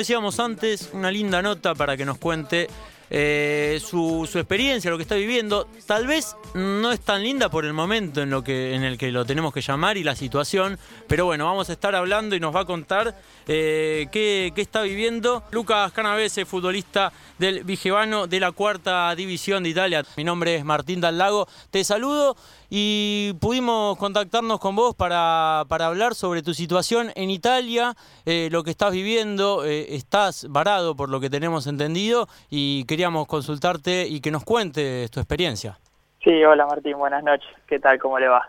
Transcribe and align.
Decíamos 0.00 0.40
antes 0.40 0.88
una 0.94 1.10
linda 1.10 1.42
nota 1.42 1.74
para 1.74 1.94
que 1.94 2.06
nos 2.06 2.16
cuente 2.16 2.68
eh, 3.10 3.78
su, 3.84 4.26
experiencia, 4.34 4.90
lo 4.90 4.96
que 4.96 5.02
está 5.02 5.16
viviendo. 5.16 5.68
Tal 5.84 6.06
vez 6.06 6.36
no 6.54 6.90
es 6.90 7.00
tan 7.00 7.22
linda 7.22 7.50
por 7.50 7.66
el 7.66 7.74
momento 7.74 8.22
en, 8.22 8.30
lo 8.30 8.42
que, 8.42 8.74
en 8.74 8.82
el 8.82 8.96
que 8.96 9.12
lo 9.12 9.26
tenemos 9.26 9.52
que 9.52 9.60
llamar 9.60 9.98
y 9.98 10.02
la 10.02 10.16
situación, 10.16 10.78
pero 11.06 11.26
bueno, 11.26 11.44
vamos 11.44 11.68
a 11.68 11.74
estar 11.74 11.94
hablando 11.94 12.34
y 12.34 12.40
nos 12.40 12.56
va 12.56 12.60
a 12.60 12.64
contar 12.64 13.14
eh, 13.46 14.06
qué, 14.10 14.52
qué, 14.54 14.62
está 14.62 14.80
viviendo 14.80 15.44
Lucas 15.50 15.92
Canavese, 15.92 16.46
futbolista 16.46 17.12
del 17.38 17.62
Vigevano 17.64 18.26
de 18.26 18.40
la 18.40 18.52
cuarta 18.52 19.14
división 19.14 19.64
de 19.64 19.68
Italia. 19.68 20.02
Mi 20.16 20.24
nombre 20.24 20.56
es 20.56 20.64
Martín 20.64 21.02
Dallago, 21.02 21.46
te 21.70 21.84
saludo 21.84 22.38
y 22.70 23.32
pudimos 23.40 23.98
contactarnos 23.98 24.60
con 24.60 24.76
vos 24.76 24.94
para, 24.94 25.64
para 25.68 25.86
hablar 25.86 26.14
sobre 26.14 26.42
tu 26.42 26.54
situación 26.54 27.10
en 27.16 27.28
Italia, 27.28 27.94
eh, 28.24 28.48
lo 28.52 28.62
que 28.62 28.70
estás 28.70 28.92
viviendo, 28.92 29.64
eh, 29.64 29.96
estás 29.96 30.46
varado 30.48 30.94
por 30.94 31.08
lo 31.08 31.18
que 31.18 31.28
tenemos 31.28 31.66
entendido 31.66 32.28
y 32.48 32.84
queríamos 32.86 33.26
consultarte 33.26 34.06
y 34.06 34.20
que 34.20 34.30
nos 34.30 34.44
cuentes 34.44 35.10
tu 35.10 35.18
experiencia. 35.18 35.78
Sí, 36.22 36.44
hola 36.44 36.66
Martín, 36.66 36.96
buenas 36.96 37.24
noches, 37.24 37.48
¿qué 37.66 37.80
tal? 37.80 37.98
¿Cómo 37.98 38.18
le 38.18 38.28
va? 38.28 38.48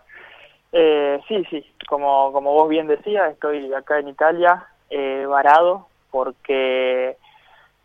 Eh, 0.72 1.20
sí, 1.28 1.44
sí, 1.50 1.66
como, 1.90 2.32
como 2.32 2.54
vos 2.54 2.70
bien 2.70 2.88
decías, 2.88 3.32
estoy 3.32 3.74
acá 3.74 4.00
en 4.00 4.08
Italia 4.08 4.68
eh, 4.90 5.26
varado 5.28 5.88
porque 6.12 7.18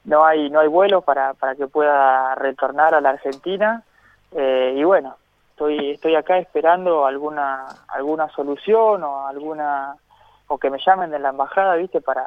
no 0.04 0.24
hay 0.24 0.50
no 0.50 0.60
hay 0.60 0.68
vuelo 0.68 1.00
para, 1.00 1.34
para 1.34 1.56
que 1.56 1.66
pueda 1.66 2.34
retornar 2.34 2.94
a 2.94 3.00
la 3.00 3.10
Argentina 3.10 3.82
eh, 4.32 4.74
y 4.76 4.84
bueno, 4.84 5.16
estoy 5.56 5.92
estoy 5.92 6.14
acá 6.14 6.36
esperando 6.36 7.06
alguna 7.06 7.64
alguna 7.88 8.28
solución 8.28 9.02
o 9.02 9.26
alguna 9.26 9.96
o 10.48 10.58
que 10.58 10.68
me 10.68 10.78
llamen 10.84 11.10
de 11.10 11.18
la 11.18 11.30
embajada, 11.30 11.76
¿viste? 11.76 12.02
para 12.02 12.26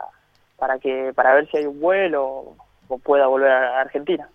para 0.57 0.79
que 0.79 1.13
para 1.13 1.35
ver 1.35 1.47
si 1.47 1.57
hay 1.57 1.67
un 1.67 1.79
vuelo 1.79 2.55
o 2.87 2.97
pueda 2.97 3.27
volver 3.27 3.51
a 3.51 3.81
Argentina. 3.81 4.27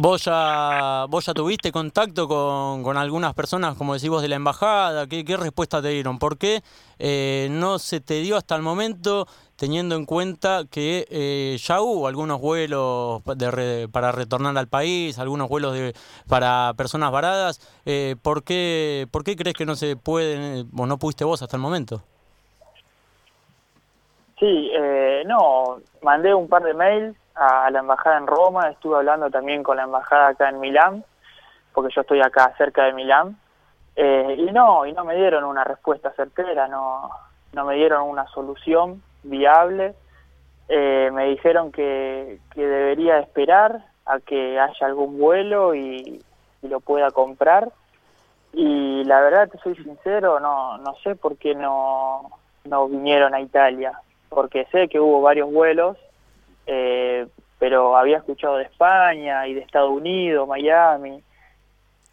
¿Vos 0.00 0.26
ya, 0.26 1.06
¿Vos 1.08 1.26
ya 1.26 1.34
tuviste 1.34 1.72
contacto 1.72 2.28
con, 2.28 2.84
con 2.84 2.96
algunas 2.96 3.34
personas, 3.34 3.76
como 3.76 3.94
decís 3.94 4.08
vos, 4.08 4.22
de 4.22 4.28
la 4.28 4.36
embajada? 4.36 5.08
¿Qué, 5.08 5.24
qué 5.24 5.36
respuesta 5.36 5.82
te 5.82 5.88
dieron? 5.88 6.20
¿Por 6.20 6.38
qué 6.38 6.62
eh, 7.00 7.48
no 7.50 7.80
se 7.80 8.00
te 8.00 8.20
dio 8.20 8.36
hasta 8.36 8.54
el 8.54 8.62
momento, 8.62 9.26
teniendo 9.56 9.96
en 9.96 10.06
cuenta 10.06 10.62
que 10.70 11.04
eh, 11.10 11.56
ya 11.58 11.80
hubo 11.80 12.06
algunos 12.06 12.40
vuelos 12.40 13.22
para 13.90 14.12
retornar 14.12 14.56
al 14.56 14.68
país, 14.68 15.18
algunos 15.18 15.48
vuelos 15.48 15.74
de, 15.74 15.94
para 16.28 16.74
personas 16.76 17.10
varadas? 17.10 17.60
Eh, 17.84 18.14
¿por, 18.22 18.44
qué, 18.44 19.08
¿Por 19.10 19.24
qué 19.24 19.34
crees 19.34 19.56
que 19.56 19.66
no 19.66 19.74
se 19.74 19.96
pueden, 19.96 20.70
o 20.78 20.86
no 20.86 20.98
pudiste 20.98 21.24
vos 21.24 21.42
hasta 21.42 21.56
el 21.56 21.62
momento? 21.62 22.04
Sí, 24.38 24.70
eh, 24.72 25.24
no, 25.26 25.80
mandé 26.02 26.32
un 26.32 26.46
par 26.46 26.62
de 26.62 26.72
mails 26.72 27.16
a 27.38 27.70
la 27.70 27.78
embajada 27.78 28.18
en 28.18 28.26
Roma, 28.26 28.68
estuve 28.68 28.96
hablando 28.96 29.30
también 29.30 29.62
con 29.62 29.76
la 29.76 29.84
embajada 29.84 30.28
acá 30.28 30.48
en 30.48 30.60
Milán, 30.60 31.04
porque 31.72 31.94
yo 31.94 32.00
estoy 32.00 32.20
acá 32.20 32.52
cerca 32.58 32.84
de 32.84 32.92
Milán, 32.92 33.36
eh, 33.94 34.34
y 34.38 34.50
no, 34.52 34.84
y 34.86 34.92
no 34.92 35.04
me 35.04 35.14
dieron 35.14 35.44
una 35.44 35.64
respuesta 35.64 36.10
certera, 36.12 36.66
no, 36.66 37.10
no 37.52 37.64
me 37.64 37.76
dieron 37.76 38.08
una 38.08 38.26
solución 38.28 39.02
viable, 39.22 39.94
eh, 40.68 41.10
me 41.12 41.26
dijeron 41.26 41.70
que, 41.70 42.40
que 42.52 42.66
debería 42.66 43.18
esperar 43.20 43.84
a 44.04 44.18
que 44.20 44.58
haya 44.58 44.86
algún 44.86 45.18
vuelo 45.18 45.74
y, 45.74 46.22
y 46.62 46.68
lo 46.68 46.80
pueda 46.80 47.10
comprar, 47.12 47.70
y 48.52 49.04
la 49.04 49.20
verdad, 49.20 49.48
te 49.48 49.58
soy 49.58 49.76
sincero, 49.76 50.40
no, 50.40 50.78
no 50.78 50.96
sé 51.04 51.14
por 51.14 51.36
qué 51.36 51.54
no, 51.54 52.30
no 52.64 52.88
vinieron 52.88 53.34
a 53.34 53.40
Italia, 53.40 54.00
porque 54.28 54.66
sé 54.72 54.88
que 54.88 54.98
hubo 54.98 55.20
varios 55.20 55.52
vuelos, 55.52 55.96
eh, 56.68 57.26
pero 57.58 57.96
había 57.96 58.18
escuchado 58.18 58.58
de 58.58 58.64
España 58.64 59.46
y 59.46 59.54
de 59.54 59.60
Estados 59.60 59.90
Unidos, 59.90 60.46
Miami. 60.46 61.22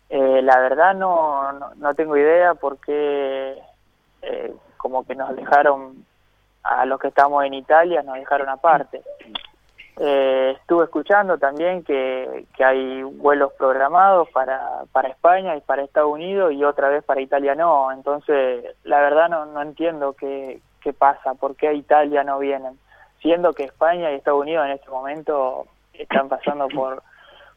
Eh, 0.10 0.42
la 0.42 0.60
verdad 0.60 0.96
no, 0.96 1.52
no, 1.54 1.76
no, 1.76 1.94
tengo 1.94 2.16
idea 2.16 2.54
porque 2.54 3.58
eh, 4.22 4.54
como 4.78 5.06
que 5.06 5.14
nos 5.14 5.36
dejaron, 5.36 6.06
a 6.64 6.86
los 6.86 7.00
que 7.00 7.10
estamos 7.10 7.44
en 7.44 7.54
Italia, 7.54 8.02
nos 8.02 8.16
dejaron 8.16 8.48
aparte. 8.50 9.02
Eh, 9.98 10.56
estuve 10.60 10.86
escuchando 10.86 11.38
también 11.38 11.84
que, 11.84 12.46
que 12.56 12.64
hay 12.64 13.04
vuelos 13.04 13.54
programados 13.54 14.30
para, 14.30 14.84
para 14.92 15.10
España 15.10 15.56
y 15.56 15.62
para 15.62 15.84
Estados 15.84 16.12
Unidos 16.12 16.54
y 16.54 16.64
otra 16.64 16.90
vez 16.90 17.04
para 17.04 17.22
Italia 17.22 17.56
no. 17.56 17.92
Entonces, 17.92 18.76
la 18.84 19.02
verdad 19.02 19.30
no, 19.30 19.46
no 19.48 19.62
entiendo 19.62 20.14
qué, 20.14 20.62
qué 20.82 20.94
pasa, 20.94 21.34
por 21.34 21.56
qué 21.56 21.68
a 21.68 21.74
Italia 21.74 22.24
no 22.24 22.40
vienen, 22.40 22.78
siendo 23.26 23.54
que 23.54 23.64
España 23.64 24.12
y 24.12 24.16
Estados 24.18 24.42
Unidos 24.42 24.68
en 24.68 24.74
este 24.74 24.88
momento 24.88 25.66
están 25.94 26.30
pasando 26.30 26.68
por, 26.68 27.02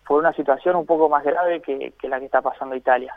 por 0.07 0.19
una 0.19 0.33
situación 0.33 0.77
un 0.77 0.87
poco 0.87 1.11
más 1.11 1.23
grave 1.23 1.61
que, 1.61 1.93
que 2.01 2.09
la 2.09 2.19
que 2.19 2.25
está 2.25 2.41
pasando 2.41 2.75
Italia. 2.75 3.15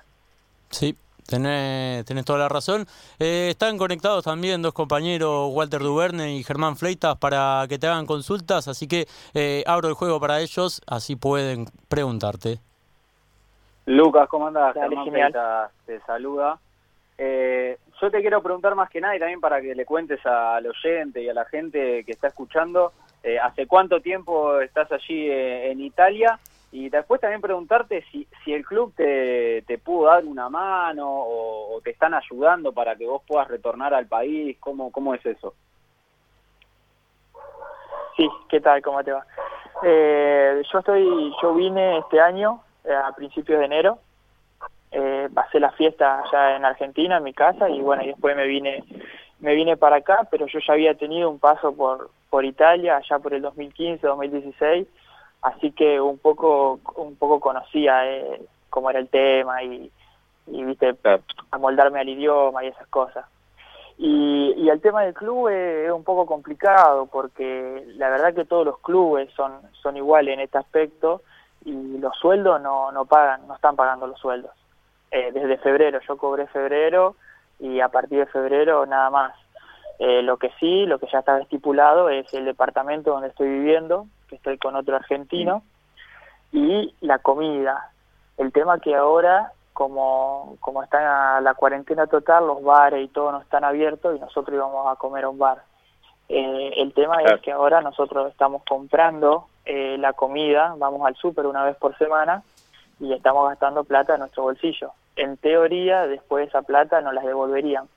Sí, 0.70 0.94
Tenés, 1.26 2.04
tenés, 2.04 2.26
toda 2.26 2.40
la 2.40 2.50
razón. 2.50 2.86
Eh, 3.20 3.50
están 3.52 3.78
conectados 3.78 4.26
también 4.26 4.62
dos 4.62 4.74
compañeros, 4.74 5.50
Walter 5.54 5.80
Duverne 5.80 6.36
y 6.36 6.44
Germán 6.44 6.76
Fleitas, 6.76 7.16
para 7.20 7.66
que 7.70 7.80
te 7.80 7.88
hagan 7.88 8.06
consultas, 8.06 8.68
así 8.68 8.86
que 8.86 9.06
eh, 9.34 9.64
abro 9.66 9.88
el 9.88 9.94
juego 9.94 10.20
para 10.20 10.42
ellos, 10.42 10.82
así 10.88 11.16
pueden 11.16 11.68
preguntarte. 11.88 12.60
Lucas, 13.86 14.28
¿cómo 14.28 14.48
andás? 14.48 14.76
Dale, 14.76 14.90
Germán 14.90 15.10
Fleitas 15.10 15.72
te 15.86 16.02
saluda. 16.02 16.60
Eh, 17.18 17.78
yo 18.02 18.12
te 18.12 18.22
quiero 18.22 18.42
preguntar 18.42 18.76
más 18.76 18.90
que 18.90 19.00
nada 19.00 19.16
y 19.16 19.20
también 19.20 19.40
para 19.40 19.62
que 19.62 19.76
le 19.76 19.86
cuentes 19.86 20.26
al 20.26 20.66
oyente 20.66 21.22
y 21.22 21.30
a 21.30 21.34
la 21.34 21.46
gente 21.46 22.04
que 22.04 22.12
está 22.12 22.28
escuchando, 22.28 22.94
eh, 23.24 23.38
¿hace 23.40 23.68
cuánto 23.68 24.02
tiempo 24.02 24.60
estás 24.60 24.92
allí 24.92 25.30
eh, 25.30 25.72
en 25.72 25.82
Italia? 25.82 26.40
Y 26.72 26.90
después 26.90 27.20
también 27.20 27.42
preguntarte 27.42 28.04
si, 28.12 28.28
el 28.48 28.66
club 28.66 28.94
te, 28.96 29.64
pudo 29.84 30.08
dar 30.08 30.26
una 30.26 30.50
mano 30.50 31.08
o, 31.08 31.76
o, 31.76 31.82
te 31.82 31.92
están 31.92 32.14
ayudando 32.14 32.72
para 32.72 32.96
que 32.96 33.06
vos 33.06 33.22
puedas 33.28 33.50
retornar 33.50 33.94
al 33.94 34.08
país, 34.08 34.58
¿cómo, 34.60 34.92
cómo 34.92 35.14
es 35.14 35.26
eso? 35.26 35.54
Sí, 38.16 38.28
¿qué 38.50 38.62
tal? 38.62 38.82
¿Cómo 38.82 39.04
te 39.04 39.12
va? 39.12 39.26
Eh, 39.84 40.62
yo 40.72 40.80
estoy, 40.80 41.34
yo 41.42 41.54
vine 41.54 42.00
este 42.00 42.20
año, 42.20 42.62
eh, 42.84 42.94
a 42.94 43.12
principios 43.14 43.60
de 43.60 43.66
enero, 43.66 44.00
eh, 44.92 45.30
pasé 45.34 45.60
la 45.60 45.72
fiesta 45.72 46.22
allá 46.22 46.58
en 46.58 46.66
Argentina, 46.66 47.18
en 47.18 47.24
mi 47.24 47.34
casa, 47.34 47.70
y 47.70 47.80
bueno, 47.82 48.04
y 48.04 48.08
después 48.08 48.36
me 48.36 48.46
vine, 48.46 48.84
me 49.40 49.56
vine 49.56 49.78
para 49.78 49.98
acá, 49.98 50.28
pero 50.30 50.48
yo 50.48 50.60
ya 50.60 50.74
había 50.74 50.96
tenido 50.96 51.30
un 51.30 51.40
paso 51.40 51.74
por, 51.74 52.10
por 52.30 52.44
Italia, 52.44 52.98
allá 52.98 53.20
por 53.20 53.34
el 53.34 53.42
2015, 53.42 54.06
2016, 54.06 54.88
así 55.44 55.72
que 55.72 56.02
un 56.02 56.18
poco, 56.18 56.82
un 56.98 57.16
poco 57.16 57.40
conocía 57.40 58.06
eh, 58.12 58.42
cómo 58.70 58.90
era 58.90 59.00
el 59.00 59.08
tema 59.08 59.64
y, 59.64 59.90
y 60.48 60.64
viste, 60.66 60.94
amoldarme 61.52 62.02
al 62.02 62.10
idioma 62.10 62.64
y 62.64 62.68
esas 62.68 62.88
cosas. 62.88 63.26
Y, 63.98 64.54
y 64.58 64.70
el 64.70 64.82
tema 64.82 65.04
del 65.04 65.14
club 65.14 65.48
es, 65.50 65.86
es, 65.86 65.92
un 65.92 66.04
poco 66.04 66.26
complicado 66.26 67.06
porque 67.06 67.86
la 67.96 68.10
verdad 68.10 68.34
que 68.34 68.46
todos 68.46 68.66
los 68.66 68.80
clubes 68.80 69.30
son, 69.36 69.54
son 69.82 69.96
iguales 69.96 70.34
en 70.34 70.40
este 70.42 70.58
aspecto 70.58 71.22
y 71.64 71.98
los 72.00 72.18
sueldos 72.18 72.62
no, 72.62 72.92
no 72.92 73.06
pagan, 73.06 73.48
no 73.48 73.56
están 73.56 73.76
pagando 73.76 74.08
los 74.08 74.20
sueldos 74.20 74.52
eh, 75.12 75.32
desde 75.34 75.58
febrero, 75.58 76.00
yo 76.08 76.18
cobré 76.18 76.48
febrero 76.48 77.16
y 77.60 77.80
a 77.80 77.90
partir 77.90 78.20
de 78.20 78.26
febrero 78.28 78.86
nada 78.86 79.10
más. 79.10 79.34
Eh, 80.00 80.24
lo 80.24 80.38
que 80.38 80.50
sí, 80.60 80.86
lo 80.88 80.98
que 80.98 81.08
ya 81.12 81.20
está 81.20 81.40
estipulado 81.40 82.10
es 82.10 82.34
el 82.34 82.46
departamento 82.46 83.12
donde 83.12 83.28
estoy 83.28 83.50
viviendo, 83.50 84.08
que 84.28 84.36
estoy 84.36 84.58
con 84.58 84.76
otro 84.76 84.96
argentino, 84.96 85.62
y 86.52 86.96
la 87.02 87.20
comida. 87.20 87.92
El 88.38 88.52
tema 88.52 88.80
que 88.80 88.96
ahora, 88.96 89.52
como, 89.74 90.58
como 90.60 90.82
está 90.82 91.40
la 91.42 91.54
cuarentena 91.54 92.08
total, 92.08 92.48
los 92.48 92.64
bares 92.64 93.04
y 93.04 93.10
todo 93.10 93.32
no 93.32 93.42
están 93.42 93.64
abiertos 93.64 94.18
y 94.18 94.20
nosotros 94.20 94.56
íbamos 94.56 94.92
a 94.92 94.96
comer 94.96 95.26
a 95.26 95.30
un 95.30 95.38
bar. 95.38 95.62
Eh, 96.30 96.74
el 96.78 96.94
tema 96.94 97.18
claro. 97.18 97.36
es 97.36 97.42
que 97.44 97.52
ahora 97.52 97.82
nosotros 97.82 98.32
estamos 98.32 98.64
comprando 98.68 99.50
eh, 99.66 99.98
la 100.00 100.14
comida, 100.14 100.74
vamos 100.78 101.06
al 101.06 101.16
súper 101.16 101.46
una 101.46 101.64
vez 101.64 101.76
por 101.76 101.96
semana 101.98 102.42
y 103.00 103.14
estamos 103.14 103.48
gastando 103.50 103.84
plata 103.84 104.14
en 104.14 104.22
nuestro 104.22 104.44
bolsillo 104.44 104.94
en 105.16 105.38
teoría 105.38 106.08
después 106.08 106.48
esa 106.48 106.62
plata 106.62 107.02
no 107.02 107.12
las 107.12 107.26
devolverían. 107.26 107.88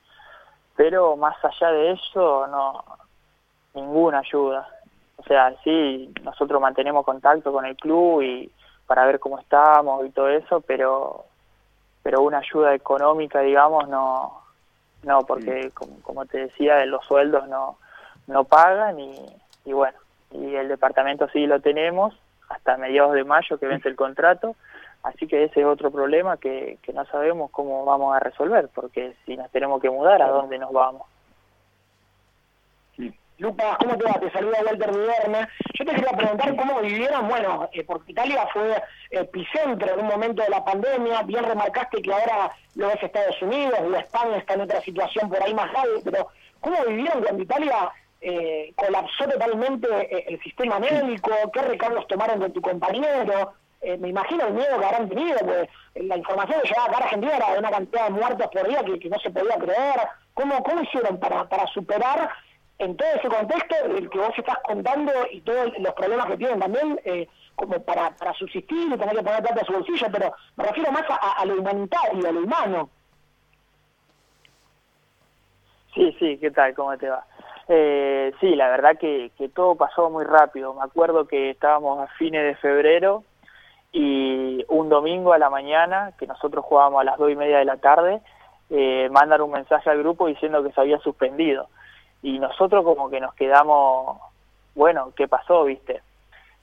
Pero 0.75 1.15
más 1.15 1.35
allá 1.43 1.71
de 1.71 1.91
eso, 1.91 2.47
no 2.47 2.83
ninguna 3.73 4.19
ayuda. 4.19 4.67
O 5.17 5.23
sea, 5.23 5.53
sí, 5.63 6.13
nosotros 6.23 6.61
mantenemos 6.61 7.05
contacto 7.05 7.51
con 7.51 7.65
el 7.65 7.75
club 7.75 8.21
y 8.21 8.51
para 8.85 9.05
ver 9.05 9.19
cómo 9.19 9.39
estamos 9.39 10.05
y 10.05 10.09
todo 10.11 10.29
eso, 10.29 10.61
pero 10.61 11.25
pero 12.03 12.21
una 12.21 12.37
ayuda 12.37 12.75
económica, 12.75 13.39
digamos, 13.39 13.87
no 13.87 14.41
no 15.03 15.21
porque 15.21 15.71
como, 15.73 16.01
como 16.01 16.25
te 16.25 16.39
decía, 16.39 16.85
los 16.85 17.03
sueldos 17.05 17.47
no 17.47 17.77
no 18.27 18.43
pagan 18.43 18.99
y, 18.99 19.15
y 19.65 19.73
bueno, 19.73 19.97
y 20.31 20.55
el 20.55 20.67
departamento 20.67 21.27
sí 21.29 21.47
lo 21.47 21.61
tenemos 21.61 22.13
hasta 22.49 22.77
mediados 22.77 23.13
de 23.13 23.23
mayo 23.23 23.57
que 23.57 23.67
vence 23.67 23.87
el 23.89 23.95
contrato 23.95 24.55
Así 25.05 25.27
que 25.27 25.43
ese 25.43 25.59
es 25.59 25.65
otro 25.67 25.91
problema 25.91 26.37
que, 26.37 26.79
que, 26.81 26.91
no 26.91 27.05
sabemos 27.05 27.51
cómo 27.51 27.85
vamos 27.85 28.15
a 28.15 28.19
resolver, 28.19 28.69
porque 28.73 29.13
si 29.23 29.37
nos 29.37 29.51
tenemos 29.51 29.79
que 29.79 29.91
mudar, 29.91 30.19
¿a 30.23 30.29
dónde 30.29 30.57
nos 30.57 30.73
vamos? 30.73 31.03
Lucas, 33.37 33.77
¿cómo 33.79 33.95
te 33.97 34.05
va? 34.05 34.13
Te 34.13 34.31
saluda 34.31 34.63
Walter 34.65 34.91
Duerme. 34.91 35.47
Yo 35.77 35.85
te 35.85 35.93
quería 35.93 36.17
preguntar 36.17 36.55
cómo 36.55 36.81
vivieron, 36.81 37.27
bueno, 37.27 37.69
eh, 37.73 37.83
porque 37.83 38.13
Italia 38.13 38.47
fue 38.51 38.81
epicentro 39.11 39.93
en 39.93 39.99
un 39.99 40.07
momento 40.07 40.41
de 40.41 40.49
la 40.49 40.65
pandemia, 40.65 41.21
bien 41.21 41.43
remarcaste 41.43 42.01
que 42.01 42.11
ahora 42.11 42.51
lo 42.73 42.89
es 42.89 43.03
Estados 43.03 43.39
Unidos, 43.43 43.79
la 43.87 43.99
España 43.99 44.37
está 44.37 44.55
en 44.55 44.61
otra 44.61 44.81
situación 44.81 45.29
por 45.29 45.43
ahí 45.43 45.53
más 45.53 45.71
grave, 45.71 46.01
pero 46.03 46.29
¿cómo 46.61 46.83
vivieron 46.87 47.21
cuando 47.21 47.43
Italia 47.43 47.91
eh, 48.21 48.73
colapsó 48.75 49.27
totalmente 49.27 49.87
eh, 49.87 50.25
el 50.29 50.41
sistema 50.41 50.79
médico? 50.79 51.29
¿Qué 51.53 51.61
recaudos 51.61 52.07
tomaron 52.07 52.39
de 52.39 52.49
tu 52.49 52.61
compañero? 52.61 53.53
Eh, 53.85 53.97
me 53.99 54.09
imagino 54.09 54.47
el 54.47 54.53
miedo 54.55 54.79
que 54.79 54.85
habrán 54.85 55.07
tenido, 55.07 55.37
pues 55.45 55.69
la 55.93 56.17
información 56.17 56.59
que 56.59 56.69
llegaba 56.69 56.87
acá 56.87 56.97
a 56.97 57.03
Argentina 57.03 57.37
era 57.37 57.53
de 57.53 57.59
una 57.59 57.69
cantidad 57.69 58.05
de 58.05 58.09
muertos 58.09 58.47
por 58.51 58.67
día 58.67 58.83
que, 58.83 59.09
no 59.09 59.19
se 59.19 59.29
podía 59.29 59.59
creer. 59.59 59.99
¿Cómo, 60.33 60.63
cómo 60.63 60.81
hicieron 60.81 61.19
para, 61.19 61.47
para 61.47 61.67
superar 61.67 62.31
en 62.79 62.97
todo 62.97 63.07
ese 63.09 63.29
contexto 63.29 63.75
el 63.85 64.09
que 64.09 64.17
vos 64.17 64.33
estás 64.35 64.57
contando 64.63 65.11
y 65.31 65.39
todos 65.41 65.71
los 65.77 65.93
problemas 65.93 66.25
que 66.25 66.37
tienen 66.37 66.59
también 66.59 66.99
eh, 67.05 67.27
como 67.53 67.79
para, 67.83 68.09
para 68.15 68.33
subsistir 68.33 68.87
y 68.91 68.97
tener 68.97 69.15
que 69.15 69.23
poner 69.23 69.43
plata 69.43 69.61
a 69.61 69.65
su 69.65 69.73
bolsillo, 69.73 70.07
pero 70.11 70.33
me 70.55 70.63
refiero 70.63 70.91
más 70.91 71.03
a, 71.07 71.45
lo 71.45 71.59
humanitario, 71.59 72.27
a 72.27 72.31
lo 72.31 72.39
humano. 72.39 72.89
Sí, 75.93 76.15
sí, 76.17 76.39
¿qué 76.39 76.49
tal? 76.49 76.73
¿Cómo 76.73 76.97
te 76.97 77.07
va? 77.07 77.23
Eh, 77.67 78.33
sí, 78.39 78.55
la 78.55 78.67
verdad 78.69 78.97
que, 78.97 79.31
que 79.37 79.47
todo 79.47 79.75
pasó 79.75 80.09
muy 80.09 80.25
rápido. 80.25 80.73
Me 80.73 80.83
acuerdo 80.83 81.27
que 81.27 81.51
estábamos 81.51 81.99
a 81.99 82.07
fines 82.15 82.43
de 82.43 82.55
febrero 82.55 83.23
y 83.97 84.65
un 84.67 84.89
domingo 84.89 85.31
a 85.31 85.37
la 85.37 85.49
mañana, 85.49 86.11
que 86.19 86.27
nosotros 86.27 86.65
jugábamos 86.65 86.99
a 86.99 87.05
las 87.05 87.17
dos 87.17 87.31
y 87.31 87.35
media 87.35 87.59
de 87.59 87.65
la 87.65 87.77
tarde, 87.77 88.19
eh, 88.69 89.07
mandan 89.09 89.39
un 89.39 89.51
mensaje 89.51 89.89
al 89.89 89.99
grupo 89.99 90.27
diciendo 90.27 90.61
que 90.61 90.73
se 90.73 90.81
había 90.81 90.99
suspendido 90.99 91.69
y 92.21 92.37
nosotros 92.37 92.83
como 92.83 93.09
que 93.09 93.21
nos 93.21 93.33
quedamos, 93.35 94.19
bueno, 94.73 95.13
¿qué 95.15 95.29
pasó, 95.29 95.63
viste? 95.63 96.01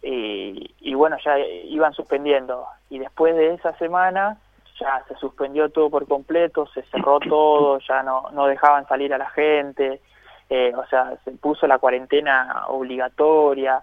Y, 0.03 0.75
y 0.81 0.93
bueno, 0.93 1.17
ya 1.25 1.39
iban 1.39 1.95
suspendiendo. 1.95 2.67
Y 2.91 2.99
después 2.99 3.35
de 3.35 3.55
esa 3.55 3.73
semana 3.79 4.37
ya 4.79 5.03
se 5.09 5.15
suspendió 5.15 5.71
todo 5.71 5.89
por 5.89 6.07
completo, 6.07 6.67
se 6.75 6.83
cerró 6.83 7.19
todo, 7.21 7.79
ya 7.79 8.03
no, 8.03 8.25
no 8.33 8.47
dejaban 8.47 8.87
salir 8.89 9.15
a 9.15 9.19
la 9.19 9.31
gente, 9.31 10.03
eh, 10.51 10.75
o 10.77 10.85
sea, 10.89 11.17
se 11.25 11.31
puso 11.31 11.67
la 11.67 11.79
cuarentena 11.79 12.65
obligatoria. 12.69 13.83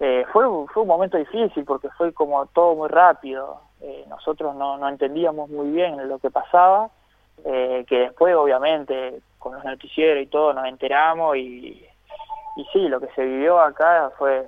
Eh, 0.00 0.24
fue, 0.32 0.44
fue 0.72 0.82
un 0.82 0.88
momento 0.88 1.18
difícil 1.18 1.64
porque 1.64 1.90
fue 1.90 2.12
como 2.12 2.46
todo 2.46 2.74
muy 2.74 2.88
rápido. 2.88 3.60
Eh, 3.80 4.04
nosotros 4.08 4.54
no, 4.56 4.78
no 4.78 4.88
entendíamos 4.88 5.48
muy 5.50 5.70
bien 5.70 6.08
lo 6.08 6.18
que 6.18 6.30
pasaba, 6.30 6.90
que 7.42 7.86
después 7.88 8.34
obviamente 8.36 9.20
con 9.38 9.54
los 9.54 9.64
noticieros 9.64 10.22
y 10.22 10.26
todo 10.26 10.52
nos 10.52 10.66
enteramos 10.66 11.36
y, 11.36 11.86
y 12.56 12.64
sí, 12.72 12.88
lo 12.88 13.00
que 13.00 13.08
se 13.14 13.24
vivió 13.24 13.58
acá 13.58 14.10
fue 14.18 14.46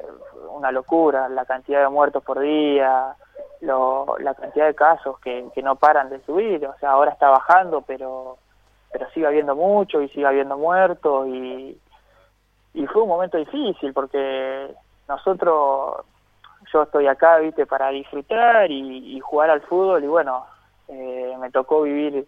una 0.50 0.70
locura, 0.70 1.28
la 1.31 1.46
cantidad 1.46 1.81
de 1.81 1.88
muertos 1.88 2.22
por 2.22 2.40
día, 2.40 3.16
lo, 3.62 4.16
la 4.19 4.34
cantidad 4.34 4.66
de 4.66 4.75
casos 4.75 5.19
que, 5.20 5.46
que 5.54 5.62
no 5.62 5.76
paran 5.76 6.10
de 6.10 6.20
subir, 6.25 6.66
o 6.66 6.76
sea, 6.78 6.90
ahora 6.90 7.12
está 7.12 7.31
bajando, 7.31 7.81
pero 7.81 8.37
pero 8.93 9.08
sigue 9.10 9.26
habiendo 9.26 9.56
mucho 9.56 10.02
y 10.02 10.08
sigue 10.10 10.26
habiendo 10.26 10.58
muertos 10.58 11.26
y, 11.28 11.78
y 12.75 12.87
fue 12.88 13.02
un 13.02 13.08
momento 13.08 13.38
difícil 13.38 13.94
porque 13.94 14.69
nosotros, 15.08 16.04
yo 16.72 16.82
estoy 16.82 17.06
acá, 17.06 17.38
viste, 17.38 17.66
para 17.66 17.90
disfrutar 17.90 18.70
y, 18.70 19.20
jugar 19.20 19.50
al 19.50 19.62
fútbol 19.62 20.04
y 20.04 20.06
bueno, 20.06 20.46
eh, 20.88 21.34
me 21.40 21.50
tocó 21.50 21.82
vivir 21.82 22.26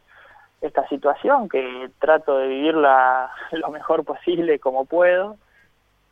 esta 0.60 0.86
situación 0.88 1.48
que 1.48 1.90
trato 1.98 2.38
de 2.38 2.48
vivirla 2.48 3.30
lo 3.52 3.68
mejor 3.70 4.04
posible 4.04 4.58
como 4.58 4.84
puedo. 4.84 5.36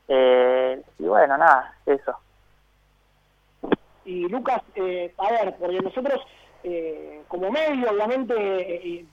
Eh, 0.08 0.82
y 0.98 1.04
bueno, 1.04 1.38
nada, 1.38 1.74
eso. 1.86 2.16
Y 4.04 4.28
Lucas, 4.28 4.62
eh, 4.74 5.14
a 5.16 5.30
ver, 5.30 5.56
porque 5.58 5.80
nosotros 5.80 6.20
eh, 6.64 7.22
como 7.28 7.50
medio, 7.50 7.90
obviamente, 7.90 8.34
eh, 8.36 9.04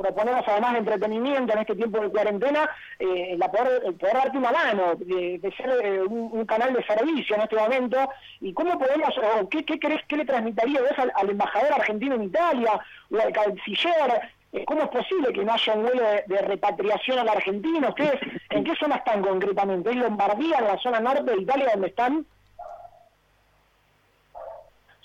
proponemos 0.00 0.44
además 0.46 0.72
de 0.72 0.78
entretenimiento 0.78 1.52
en 1.52 1.58
este 1.58 1.76
tiempo 1.76 2.00
de 2.00 2.08
cuarentena, 2.08 2.70
eh, 2.98 3.34
la 3.38 3.50
poder, 3.50 3.82
poder 3.94 4.14
darte 4.14 4.38
una 4.38 4.52
mano, 4.52 4.94
de, 4.96 5.54
ser 5.56 6.02
un, 6.06 6.44
canal 6.46 6.72
de 6.72 6.84
servicio 6.84 7.36
en 7.36 7.42
este 7.42 7.56
momento, 7.56 8.08
y 8.40 8.52
cómo 8.52 8.78
podemos, 8.78 9.14
o 9.18 9.48
qué, 9.48 9.64
qué 9.64 9.78
crees, 9.78 10.02
qué 10.08 10.16
le 10.16 10.24
transmitiría 10.24 10.80
al, 10.96 11.12
al, 11.14 11.30
embajador 11.30 11.72
argentino 11.72 12.14
en 12.14 12.24
Italia, 12.24 12.80
o 13.10 13.20
al 13.20 13.32
canciller, 13.32 14.30
eh, 14.52 14.64
¿Cómo 14.64 14.82
es 14.82 14.88
posible 14.88 15.32
que 15.32 15.44
no 15.44 15.52
haya 15.52 15.74
un 15.74 15.82
vuelo 15.82 16.02
de, 16.26 16.38
repatriación 16.42 17.18
a 17.20 17.24
la 17.24 17.32
Argentina? 17.32 17.88
¿Ustedes 17.88 18.20
en 18.50 18.64
qué 18.64 18.74
zona 18.74 18.96
están 18.96 19.22
concretamente? 19.22 19.90
¿En 19.90 20.00
Lombardía, 20.00 20.58
en 20.58 20.64
la 20.64 20.78
zona 20.78 20.98
norte 20.98 21.30
de 21.30 21.42
Italia, 21.42 21.70
donde 21.72 21.88
están? 21.88 22.26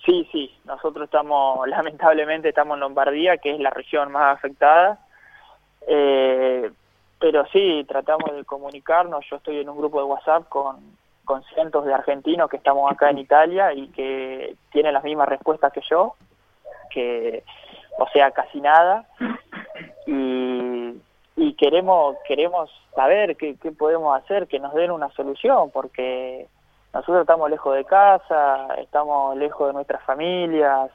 Sí, 0.06 0.28
sí, 0.31 0.52
nosotros 0.66 1.06
estamos, 1.06 1.68
lamentablemente 1.68 2.50
estamos 2.50 2.75
en 2.75 2.81
Lombardía, 2.81 3.38
que 3.38 3.52
es 3.52 3.60
la 3.60 3.72
región 3.72 4.12
más 4.12 4.38
afectada, 4.38 5.00
eh, 5.88 6.72
pero 7.19 7.46
sí, 7.48 7.86
tratamos 7.88 8.36
de 8.36 8.46
comunicarnos, 8.46 9.25
yo 9.30 9.38
estoy 9.38 9.60
en 9.60 9.69
un 9.69 9.78
grupo 9.78 10.00
de 10.00 10.06
WhatsApp 10.06 10.48
con, 10.48 10.78
con 11.24 11.44
cientos 11.46 11.86
de 11.86 11.94
argentinos 11.94 12.50
que 12.50 12.57
estamos 12.57 12.92
acá 12.92 13.10
en 13.10 13.18
Italia 13.18 13.74
y 13.74 13.88
que 13.88 14.56
tienen 14.72 14.94
las 14.94 15.04
mismas 15.04 15.28
respuestas 15.28 15.74
que 15.74 15.81
yo, 15.90 16.16
que 16.92 17.44
o 17.98 18.07
sea, 18.10 18.31
casi 18.31 18.60
nada, 18.60 19.07
y, 20.06 21.02
y 21.38 21.54
queremos, 21.54 22.18
queremos 22.28 22.69
saber 22.94 23.38
qué, 23.38 23.56
qué 23.62 23.72
podemos 23.72 24.22
hacer, 24.22 24.48
que 24.48 24.60
nos 24.60 24.74
den 24.74 24.92
una 24.92 25.10
solución, 25.12 25.72
porque 25.72 26.48
nosotros 26.95 27.21
estamos 27.24 27.50
lejos 27.50 27.75
de 27.75 27.83
casa, 27.83 28.74
estamos 28.77 29.36
lejos 29.36 29.68
de 29.68 29.74
nuestras 29.74 30.01
familias, 30.03 30.89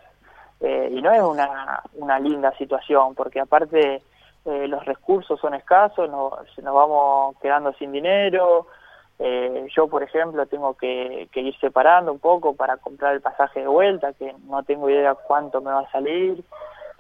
eh, 0.58 0.88
y 0.90 1.02
no 1.02 1.12
es 1.12 1.20
una, 1.20 1.82
una 1.92 2.18
linda 2.18 2.56
situación, 2.56 3.14
porque 3.14 3.38
aparte 3.38 4.00
eh, 4.46 4.66
los 4.66 4.82
recursos 4.86 5.38
son 5.38 5.52
escasos, 5.52 6.08
nos, 6.08 6.32
vamos 6.62 7.36
quedando 7.42 7.74
sin 7.74 7.92
dinero, 7.92 8.66
eh, 9.18 9.66
yo, 9.76 9.88
por 9.88 10.02
ejemplo, 10.02 10.46
tengo 10.46 10.72
que, 10.72 11.28
ir 11.34 11.58
separando 11.58 12.12
un 12.12 12.18
poco 12.18 12.56
para 12.56 12.78
comprar 12.78 13.12
el 13.12 13.20
pasaje 13.20 13.60
de 13.60 13.68
vuelta, 13.68 14.14
que 14.14 14.34
no 14.48 14.62
tengo 14.62 14.88
idea 14.88 15.14
cuánto 15.14 15.60
me 15.60 15.70
va 15.70 15.80
a 15.80 15.92
salir. 15.92 16.42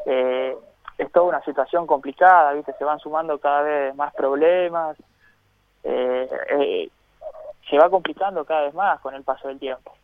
Es 0.04 1.10
toda 1.12 1.24
una 1.24 1.42
situación 1.44 1.86
complicada, 1.86 2.52
¿viste? 2.52 2.74
Se 2.74 2.84
van 2.84 2.98
sumando 2.98 3.38
cada 3.38 3.62
vez 3.62 3.94
más 3.94 4.12
problemas, 4.12 4.98
se 7.70 7.78
va 7.78 7.88
complicando 7.88 8.44
cada 8.44 8.62
vez 8.62 8.74
más 8.74 9.00
con 9.00 9.14
el 9.14 9.22
paso 9.22 9.48
del 9.48 9.58
tiempo. 9.58 9.94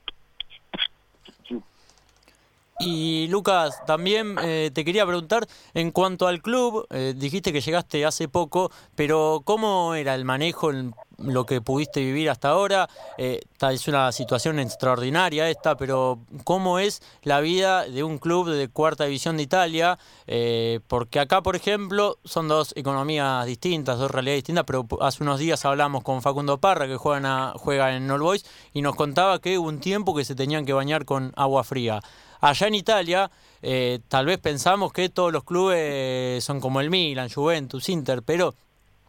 Y 2.79 3.27
Lucas, 3.29 3.83
también 3.87 4.37
eh, 4.43 4.71
te 4.73 4.85
quería 4.85 5.07
preguntar, 5.07 5.47
en 5.73 5.91
cuanto 5.91 6.27
al 6.27 6.43
club, 6.43 6.87
eh, 6.91 7.15
dijiste 7.17 7.51
que 7.51 7.63
llegaste 7.63 8.05
hace 8.05 8.29
poco, 8.29 8.71
pero 8.95 9.41
¿cómo 9.45 9.95
era 9.95 10.15
el 10.15 10.27
manejo, 10.27 10.71
lo 11.19 11.47
que 11.47 11.61
pudiste 11.61 12.01
vivir 12.01 12.31
hasta 12.31 12.51
ahora? 12.51 12.89
Eh, 13.19 13.41
es 13.71 13.89
una 13.89 14.13
situación 14.13 14.59
extraordinaria 14.59 15.49
esta, 15.51 15.77
pero 15.77 16.21
¿cómo 16.45 16.79
es 16.79 17.03
la 17.23 17.41
vida 17.41 17.85
de 17.85 18.05
un 18.05 18.19
club 18.19 18.51
de 18.51 18.69
cuarta 18.69 19.05
división 19.05 19.37
de 19.37 19.45
Italia? 19.45 19.99
Eh, 20.27 20.81
porque 20.89 21.21
acá, 21.21 21.43
por 21.43 21.57
ejemplo, 21.57 22.19
son 22.25 22.49
dos 22.49 22.73
economías 22.77 23.47
distintas, 23.47 23.99
dos 23.99 24.11
realidades 24.11 24.39
distintas, 24.39 24.65
pero 24.65 24.87
hace 25.01 25.23
unos 25.23 25.39
días 25.39 25.65
hablamos 25.65 26.03
con 26.03 26.23
Facundo 26.23 26.59
Parra, 26.59 26.87
que 26.87 26.97
juega, 26.97 27.55
juega 27.57 27.97
en 27.97 28.11
All 28.11 28.21
Boys, 28.21 28.45
y 28.73 28.83
nos 28.83 28.95
contaba 28.95 29.41
que 29.41 29.59
hubo 29.59 29.69
un 29.69 29.81
tiempo 29.81 30.15
que 30.15 30.25
se 30.25 30.35
tenían 30.35 30.67
que 30.67 30.73
bañar 30.73 31.05
con 31.05 31.33
agua 31.37 31.65
fría. 31.65 32.01
Allá 32.41 32.67
en 32.69 32.75
Italia, 32.75 33.31
eh, 33.63 34.01
tal 34.09 34.27
vez 34.27 34.39
pensamos 34.39 34.93
que 34.93 35.09
todos 35.09 35.33
los 35.33 35.45
clubes 35.45 36.45
son 36.45 36.61
como 36.61 36.81
el 36.81 36.91
Milan, 36.91 37.31
Juventus, 37.31 37.89
Inter, 37.89 38.23
pero 38.23 38.55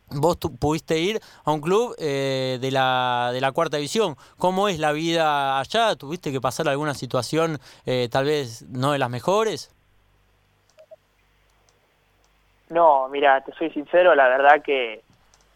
vos 0.09 0.37
pudiste 0.37 0.99
ir 0.99 1.19
a 1.43 1.51
un 1.51 1.61
club 1.61 1.95
eh, 1.97 2.57
de, 2.61 2.71
la, 2.71 3.31
de 3.33 3.41
la 3.41 3.51
cuarta 3.51 3.77
división. 3.77 4.15
¿Cómo 4.37 4.67
es 4.69 4.79
la 4.79 4.91
vida 4.91 5.59
allá? 5.59 5.95
¿Tuviste 5.95 6.31
que 6.31 6.41
pasar 6.41 6.67
alguna 6.67 6.93
situación 6.93 7.59
eh, 7.85 8.07
tal 8.11 8.25
vez 8.25 8.63
no 8.69 8.91
de 8.91 8.99
las 8.99 9.09
mejores? 9.09 9.73
No, 12.69 13.07
mira, 13.09 13.41
te 13.41 13.53
soy 13.53 13.69
sincero, 13.71 14.13
la 14.13 14.27
verdad 14.27 14.61
que 14.61 15.01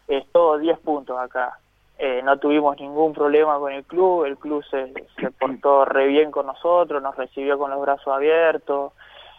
es 0.08 0.26
todo 0.32 0.58
10 0.58 0.78
puntos 0.78 1.18
acá. 1.18 1.58
Eh, 1.98 2.20
no 2.24 2.38
tuvimos 2.38 2.80
ningún 2.80 3.12
problema 3.12 3.58
con 3.58 3.72
el 3.72 3.84
club, 3.84 4.24
el 4.24 4.36
club 4.36 4.64
se, 4.70 4.92
se 5.20 5.30
portó 5.30 5.84
re 5.84 6.06
bien 6.06 6.30
con 6.30 6.46
nosotros, 6.46 7.02
nos 7.02 7.14
recibió 7.16 7.58
con 7.58 7.70
los 7.70 7.80
brazos 7.80 8.08
abiertos, 8.08 8.92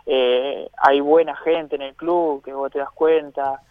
eh, 0.05 0.69
hay 0.77 0.99
buena 0.99 1.35
gente 1.35 1.75
en 1.75 1.81
el 1.81 1.95
club, 1.95 2.43
que 2.43 2.53
vos 2.53 2.71
te 2.71 2.79
das 2.79 2.91
cuenta, 2.91 3.61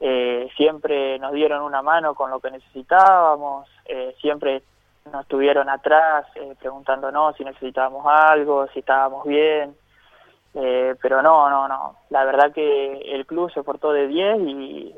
eh, 0.00 0.48
siempre 0.56 1.18
nos 1.18 1.32
dieron 1.32 1.62
una 1.62 1.82
mano 1.82 2.14
con 2.14 2.30
lo 2.30 2.40
que 2.40 2.50
necesitábamos, 2.50 3.68
siempre 4.20 4.62
nos 5.12 5.22
estuvieron 5.22 5.68
atrás 5.68 6.26
preguntándonos 6.58 7.36
si 7.36 7.44
necesitábamos 7.44 8.04
algo, 8.06 8.66
si 8.68 8.78
estábamos 8.78 9.26
bien, 9.26 9.76
pero 10.52 11.20
no, 11.22 11.50
no, 11.50 11.68
no, 11.68 11.96
la 12.10 12.24
verdad 12.24 12.52
que 12.52 12.92
el 13.12 13.26
club 13.26 13.52
se 13.52 13.62
portó 13.62 13.92
de 13.92 14.06
10 14.08 14.40
y, 14.40 14.94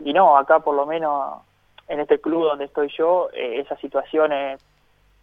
y 0.00 0.12
no, 0.12 0.36
acá 0.36 0.60
por 0.60 0.74
lo 0.74 0.86
menos 0.86 1.42
en 1.90 1.98
este 1.98 2.20
club 2.20 2.44
donde 2.44 2.66
estoy 2.66 2.88
yo, 2.96 3.28
eh, 3.32 3.58
esas 3.58 3.78
situaciones, 3.80 4.64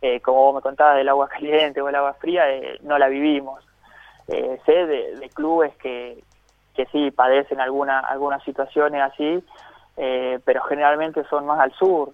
eh, 0.01 0.19
como 0.19 0.39
vos 0.39 0.55
me 0.55 0.61
contabas, 0.61 0.97
del 0.97 1.07
agua 1.09 1.29
caliente 1.33 1.81
o 1.81 1.89
el 1.89 1.95
agua 1.95 2.13
fría, 2.15 2.53
eh, 2.53 2.77
no 2.83 2.99
la 2.99 3.07
vivimos. 3.07 3.63
sé 4.27 4.85
de, 4.85 5.29
clubes 5.33 5.73
que, 5.77 6.21
que 6.77 6.85
sí 6.85 7.11
padecen 7.11 7.59
alguna, 7.59 7.99
algunas 7.99 8.41
situaciones 8.43 9.01
así, 9.01 9.43
pero 10.45 10.61
generalmente 10.63 11.25
son 11.29 11.45
más 11.45 11.59
al 11.59 11.73
sur. 11.73 12.13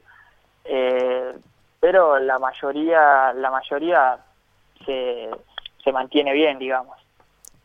pero 1.79 2.17
la 2.17 2.39
mayoría, 2.39 3.34
la 3.34 3.51
mayoría 3.51 4.17
se, 4.86 5.29
se 5.84 5.91
mantiene 5.91 6.34
bien, 6.34 6.58
digamos. 6.58 6.98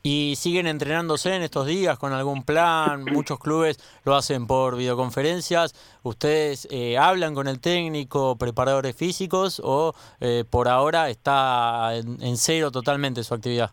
¿Y 0.02 0.36
siguen 0.36 0.66
entrenándose 0.66 1.34
en 1.34 1.42
estos 1.42 1.66
días 1.66 1.98
con 1.98 2.12
algún 2.12 2.42
plan? 2.42 3.04
Muchos 3.12 3.38
clubes 3.38 3.78
lo 4.04 4.14
hacen 4.14 4.46
por 4.46 4.76
videoconferencias. 4.76 5.74
¿Ustedes 6.02 6.68
eh, 6.70 6.96
hablan 6.96 7.34
con 7.34 7.48
el 7.48 7.60
técnico, 7.60 8.36
preparadores 8.36 8.94
físicos 8.96 9.60
o 9.62 9.94
eh, 10.20 10.44
por 10.48 10.68
ahora 10.68 11.10
está 11.10 11.94
en, 11.96 12.36
cero 12.36 12.70
totalmente 12.70 13.24
su 13.24 13.34
actividad? 13.34 13.72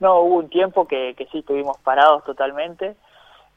No, 0.00 0.20
hubo 0.20 0.36
un 0.36 0.48
tiempo 0.48 0.86
que, 0.86 1.14
sí 1.32 1.38
estuvimos 1.38 1.78
parados 1.78 2.24
totalmente, 2.24 2.96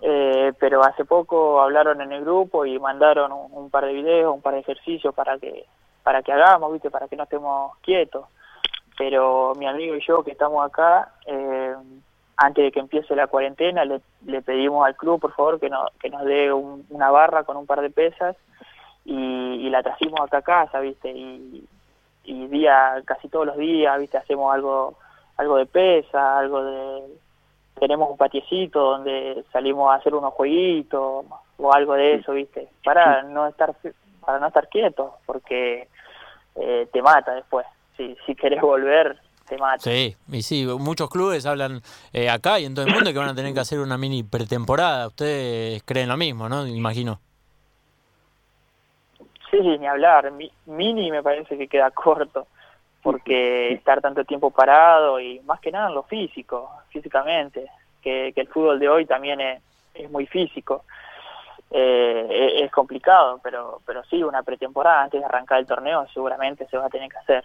eh, 0.02 0.54
pero 0.60 0.84
hace 0.84 1.06
poco 1.06 1.62
hablaron 1.62 2.02
en 2.02 2.12
el 2.14 2.22
grupo 2.22 2.66
y 2.66 2.80
mandaron 2.80 3.32
un, 3.32 3.52
un, 3.52 3.70
par 3.70 3.86
de 3.86 3.94
videos, 3.94 4.34
un 4.34 4.42
par 4.42 4.54
de 4.54 4.62
ejercicios 4.62 5.14
para 5.14 5.38
que 5.38 5.66
para 6.04 6.24
que 6.24 6.32
hagamos, 6.32 6.72
viste, 6.72 6.90
para 6.90 7.08
que 7.08 7.18
no 7.18 7.24
estemos 7.24 7.78
quietos 7.82 8.26
pero 9.00 9.54
mi 9.56 9.66
amigo 9.66 9.96
y 9.96 10.06
yo 10.06 10.24
que 10.24 10.32
estamos 10.32 10.64
acá, 10.66 11.14
eh, 11.26 11.74
antes 12.36 12.66
de 12.66 12.70
que 12.70 12.82
empiece 12.82 13.16
la 13.16 13.28
cuarentena, 13.28 13.86
le, 13.86 14.02
pedimos 14.42 14.86
al 14.86 14.98
club, 14.98 15.22
por 15.22 15.34
favor, 15.34 15.58
que, 15.58 15.70
no, 15.70 15.86
que 16.02 16.10
nos 16.10 16.26
dé 16.26 16.52
una 16.52 17.10
barra 17.10 17.46
con 17.46 17.56
un 17.56 17.66
par 17.66 17.80
de 17.80 17.92
pesas 17.92 18.36
y, 19.06 19.70
la 19.70 19.84
trajimos 19.84 20.20
acá 20.20 20.40
a 20.40 20.42
casa, 20.42 20.80
¿viste? 20.82 21.12
Y, 21.12 21.66
día, 22.26 23.02
casi 23.06 23.30
todos 23.30 23.46
los 23.46 23.56
días, 23.56 23.98
¿viste? 24.00 24.18
Hacemos 24.18 24.54
algo, 24.54 24.96
algo 25.40 25.58
de 25.58 25.66
pesa, 25.66 26.38
algo 26.38 26.64
de... 26.64 27.04
Tenemos 27.80 28.12
un 28.12 28.18
patiecito 28.18 28.82
donde 28.82 29.46
salimos 29.54 29.90
a 29.90 29.96
hacer 29.96 30.14
unos 30.14 30.34
jueguitos 30.34 31.26
o 31.58 31.74
algo 31.74 31.94
de 31.94 32.16
eso, 32.16 32.34
¿viste? 32.34 32.68
Para 32.84 33.24
no 33.24 33.48
estar, 33.48 33.74
para 34.20 34.40
no 34.40 34.48
estar 34.48 34.68
quietos, 34.68 35.14
porque 35.26 35.88
eh, 36.56 36.88
te 36.92 37.02
mata 37.02 37.34
después 37.34 37.66
si, 37.96 38.18
si 38.26 38.36
querés 38.36 38.62
volver, 38.62 39.18
te 39.48 39.58
mata. 39.58 39.80
Sí, 39.80 40.16
y 40.30 40.42
sí, 40.42 40.66
muchos 40.78 41.10
clubes 41.10 41.46
hablan 41.46 41.82
eh, 42.12 42.30
acá 42.30 42.60
y 42.60 42.66
en 42.66 42.76
todo 42.76 42.86
el 42.86 42.94
mundo 42.94 43.14
que 43.14 43.20
van 43.20 43.30
a 43.30 43.36
tener 43.36 43.54
que 43.54 43.62
hacer 43.62 43.80
una 43.80 43.98
mini 43.98 44.24
pretemporada. 44.24 45.08
Ustedes 45.08 45.82
creen 45.84 46.10
lo 46.10 46.18
mismo, 46.18 46.50
¿no? 46.50 46.68
Imagino. 46.68 47.20
Sí, 49.50 49.58
ni 49.62 49.88
hablar. 49.88 50.32
mini 50.66 51.12
me 51.12 51.24
parece 51.24 51.58
que 51.58 51.70
queda 51.70 51.92
corto, 51.92 52.48
porque 53.02 53.74
estar 53.74 54.02
tanto 54.02 54.26
tiempo 54.26 54.52
parado 54.52 55.20
y 55.20 55.40
más 55.42 55.60
que 55.60 55.72
nada 55.72 55.90
en 55.90 55.96
lo 55.96 56.04
físico, 56.04 56.70
físicamente, 56.90 57.66
que, 58.02 58.32
que 58.34 58.42
el 58.42 58.48
fútbol 58.48 58.80
de 58.80 58.90
hoy 58.90 59.06
también 59.06 59.40
es, 59.42 59.62
es 59.94 60.10
muy 60.10 60.26
físico. 60.26 60.84
Eh, 61.72 62.64
es 62.64 62.72
complicado, 62.72 63.40
pero, 63.44 63.82
pero 63.86 64.04
sí, 64.06 64.24
una 64.24 64.42
pretemporada 64.42 65.04
antes 65.04 65.20
de 65.20 65.26
arrancar 65.26 65.60
el 65.60 65.68
torneo 65.68 66.08
seguramente 66.12 66.66
se 66.68 66.78
va 66.78 66.88
a 66.88 66.90
tener 66.90 67.10
que 67.10 67.18
hacer. 67.18 67.44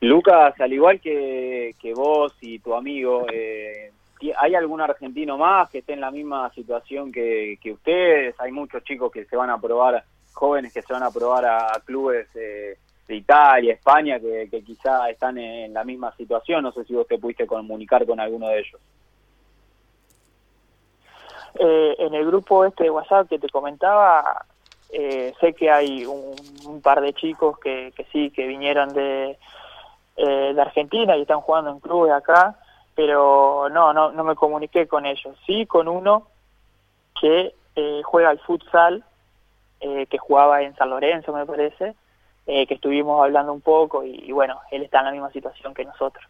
Lucas, 0.00 0.58
al 0.60 0.72
igual 0.72 1.00
que, 1.00 1.74
vos 1.94 2.34
y 2.40 2.58
tu 2.58 2.74
amigo, 2.74 3.26
eh, 3.30 3.92
¿hay 4.36 4.54
algún 4.54 4.80
argentino 4.80 5.36
más 5.36 5.70
que 5.70 5.78
esté 5.78 5.92
en 5.92 6.00
la 6.00 6.10
misma 6.10 6.50
situación 6.54 7.12
que, 7.12 7.58
ustedes? 7.72 8.34
Hay 8.40 8.50
muchos 8.50 8.82
chicos 8.82 9.12
que 9.12 9.26
se 9.26 9.36
van 9.36 9.50
a 9.50 9.60
probar, 9.60 10.02
jóvenes 10.32 10.72
que 10.72 10.82
se 10.82 10.92
van 10.92 11.04
a 11.04 11.10
probar 11.10 11.44
a, 11.44 11.80
clubes 11.84 12.26
eh, 12.34 12.78
de 13.12 13.18
Italia, 13.18 13.74
España, 13.74 14.18
que, 14.20 14.62
quizá 14.64 15.08
están 15.10 15.38
en, 15.38 15.72
la 15.72 15.84
misma 15.84 16.14
situación. 16.16 16.62
No 16.62 16.72
sé 16.72 16.84
si 16.84 16.94
vos 16.94 17.06
te 17.06 17.18
pudiste 17.18 17.46
comunicar 17.46 18.04
con 18.06 18.20
alguno 18.20 18.48
de 18.48 18.58
ellos. 18.58 18.80
Eh, 21.54 21.96
en 21.98 22.14
el 22.14 22.26
grupo 22.26 22.64
este 22.64 22.84
de 22.84 22.90
WhatsApp 22.90 23.28
que 23.28 23.38
te 23.38 23.48
comentaba, 23.48 24.44
sé 24.90 25.54
que 25.54 25.70
hay 25.70 26.04
un, 26.04 26.80
par 26.82 27.00
de 27.00 27.12
chicos 27.14 27.58
que 27.58 27.92
sí, 28.12 28.30
que 28.30 28.46
vinieron 28.46 28.92
de 28.92 29.38
eh, 30.14 30.52
de 30.54 30.60
Argentina 30.60 31.16
y 31.16 31.22
están 31.22 31.40
jugando 31.40 31.70
en 31.70 31.80
clubes 31.80 32.12
acá, 32.12 32.54
pero 32.94 33.68
no, 33.70 33.94
no, 33.94 34.12
no 34.12 34.24
me 34.24 34.34
comuniqué 34.34 34.86
con 34.86 35.06
ellos. 35.06 35.34
Sí, 35.46 35.64
con 35.64 35.88
uno 35.88 36.28
que 37.18 37.54
eh, 37.74 38.02
juega 38.04 38.28
al 38.28 38.38
futsal, 38.40 39.02
eh, 39.80 40.06
que 40.06 40.18
jugaba 40.18 40.62
en 40.62 40.76
San 40.76 40.90
Lorenzo, 40.90 41.32
me 41.32 41.46
parece, 41.46 41.94
que 42.44 42.74
estuvimos 42.74 43.22
hablando 43.22 43.52
un 43.52 43.60
poco 43.60 44.04
y, 44.04 44.30
bueno, 44.32 44.60
él 44.70 44.82
está 44.82 44.98
en 44.98 45.04
la 45.06 45.12
misma 45.12 45.30
situación 45.30 45.74
que 45.74 45.84
nosotros. 45.84 46.24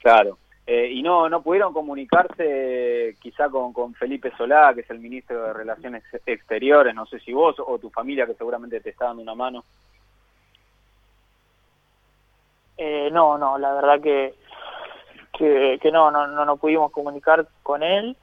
Claro. 0.00 0.38
y 0.66 1.02
no 1.02 1.28
no 1.28 1.42
pudieron 1.42 1.74
comunicarse 1.74 3.16
quizá 3.20 3.50
con, 3.50 3.72
con 3.72 3.94
Felipe 3.94 4.32
Solá, 4.36 4.72
que 4.74 4.80
es 4.80 4.90
el 4.90 4.98
ministro 4.98 5.42
de 5.42 5.52
Relaciones 5.52 6.02
Exteriores, 6.24 6.94
no 6.94 7.04
sé 7.06 7.20
si 7.20 7.32
vos 7.32 7.56
o 7.58 7.78
tu 7.78 7.90
familia, 7.90 8.26
que 8.26 8.34
seguramente 8.34 8.80
te 8.80 8.90
está 8.90 9.06
dando 9.06 9.22
una 9.22 9.34
mano. 9.34 9.64
Eh, 12.82 13.10
no, 13.12 13.36
no, 13.36 13.58
la 13.58 13.74
verdad 13.74 14.00
que, 14.00 14.34
que, 15.36 15.90
no, 15.92 16.10
no, 16.10 16.26
no, 16.26 16.56
pudimos 16.56 16.90
comunicar 16.90 17.46
con 17.62 17.82
él, 17.82 18.16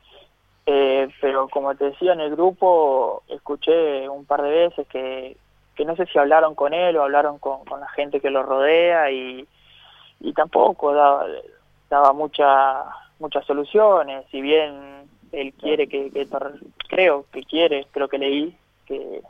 eh, 0.65 1.07
pero 1.21 1.47
como 1.47 1.75
te 1.75 1.91
decía 1.91 2.13
en 2.13 2.21
el 2.21 2.31
grupo, 2.31 3.21
escuché 3.27 4.09
un 4.09 4.25
par 4.25 4.41
de 4.41 4.49
veces 4.49 4.87
que, 4.87 5.37
que 5.77 5.85
no 5.85 5.95
sé 5.95 6.07
si 6.07 6.17
hablaron 6.17 6.55
con 6.55 6.73
él 6.73 6.97
o 6.97 7.03
hablaron 7.03 7.37
con, 7.37 7.61
la 7.79 7.87
gente 7.89 8.19
que 8.19 8.31
lo 8.31 8.43
rodea 8.43 9.11
y, 9.11 9.47
y 10.19 10.33
tampoco 10.33 10.93
daba, 10.93 11.25
daba 11.89 12.11
mucha, 12.13 12.83
muchas 13.19 13.45
soluciones, 13.45 14.25
si 14.31 14.41
bien 14.41 15.07
él 15.31 15.53
quiere 15.53 15.87
que, 15.87 16.11
creo 16.89 17.25
que 17.31 17.43
quiere, 17.43 17.85
creo 17.91 18.07
que 18.07 18.17
leí 18.17 18.57
que, 18.87 19.21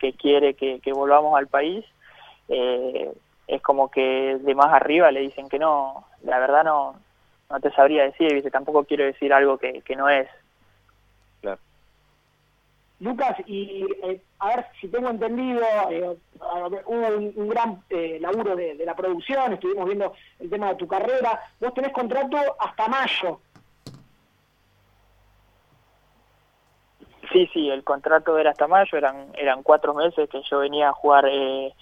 que 0.00 0.12
quiere 0.14 0.54
que, 0.54 0.80
que 0.80 0.92
volvamos 0.92 1.38
al 1.38 1.46
país, 1.46 1.84
eh, 2.48 3.12
es 3.46 3.62
como 3.62 3.90
que 3.90 4.38
de 4.40 4.54
más 4.54 4.72
arriba 4.72 5.12
le 5.12 5.20
dicen 5.20 5.48
que 5.48 5.58
no, 5.60 6.06
la 6.24 6.40
verdad 6.40 6.64
no, 6.64 6.96
no 7.50 7.60
te 7.60 7.70
sabría 7.70 8.02
decir, 8.02 8.34
¿viste? 8.34 8.50
tampoco 8.50 8.84
quiero 8.84 9.04
decir 9.04 9.32
algo 9.32 9.58
que, 9.58 9.82
que 9.82 9.94
no 9.94 10.08
es. 10.08 10.28
Lucas, 13.00 13.36
y 13.46 13.84
eh, 14.02 14.22
a 14.38 14.48
ver 14.56 14.66
si 14.80 14.88
tengo 14.88 15.10
entendido, 15.10 15.60
eh, 15.90 16.16
hubo 16.86 17.08
un, 17.36 17.48
gran 17.48 17.82
eh, 17.90 18.18
laburo 18.20 18.54
de, 18.54 18.76
de, 18.76 18.86
la 18.86 18.94
producción, 18.94 19.52
estuvimos 19.52 19.86
viendo 19.86 20.12
el 20.38 20.48
tema 20.48 20.68
de 20.68 20.76
tu 20.76 20.86
carrera, 20.86 21.40
vos 21.60 21.74
tenés 21.74 21.92
contrato 21.92 22.36
hasta 22.58 22.88
mayo. 22.88 23.40
Sí, 27.32 27.48
sí, 27.52 27.68
el 27.68 27.82
contrato 27.82 28.38
era 28.38 28.50
hasta 28.50 28.68
mayo, 28.68 28.96
eran 28.96 29.26
eran 29.34 29.62
cuatro 29.64 29.92
meses 29.92 30.28
que 30.28 30.42
yo 30.48 30.60
venía 30.60 30.90
a 30.90 30.92
jugar 30.92 31.26
eh, 31.28 31.74